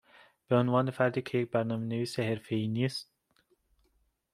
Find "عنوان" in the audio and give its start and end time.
0.55-0.91